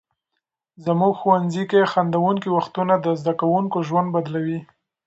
[0.85, 4.59] زموږ ښوونځي کې خندونکي وختونه د زده کوونکو ژوند بدلوي.